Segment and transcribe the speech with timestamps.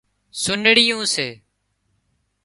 [0.41, 1.27] سُنڙيون سي